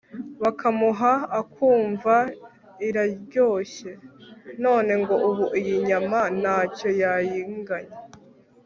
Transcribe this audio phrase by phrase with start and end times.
[0.41, 2.15] bakamuha akumva
[2.87, 3.91] iraryoshye,
[4.63, 7.97] none ngo ubu iyi nyama ntacyo yayinganya